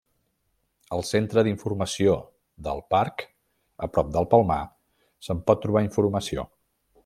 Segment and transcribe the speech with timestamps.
[0.95, 2.15] Al centre d'informació
[2.69, 3.27] del parc
[3.87, 4.59] a prop del Palmar,
[5.29, 6.49] se'n pot trobar informació.